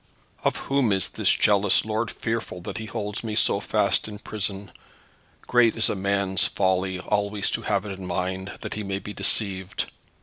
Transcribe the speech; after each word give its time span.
Of 0.43 0.55
whom 0.55 0.91
is 0.91 1.09
this 1.09 1.29
jealous 1.31 1.85
lord 1.85 2.09
fearful 2.09 2.59
that 2.61 2.79
he 2.79 2.87
holds 2.87 3.23
me 3.23 3.35
so 3.35 3.59
fast 3.59 4.07
in 4.07 4.17
prison? 4.17 4.71
Great 5.45 5.77
is 5.77 5.91
a 5.91 5.95
man's 5.95 6.47
folly 6.47 6.97
always 6.99 7.51
to 7.51 7.61
have 7.61 7.85
it 7.85 7.99
in 7.99 8.07
mind 8.07 8.57
that 8.61 8.73
he 8.73 8.83
may 8.83 8.97
be 8.97 9.13
deceived. 9.13 9.85